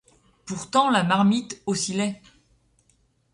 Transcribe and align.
Pourtant 0.47 0.89
la 0.89 1.03
marmite 1.03 1.61
oscillait. 1.67 2.23